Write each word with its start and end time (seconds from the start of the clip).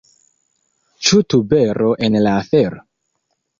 Ĉu 1.09 1.19
tubero 1.35 1.93
en 2.09 2.19
la 2.25 2.35
afero? 2.41 2.83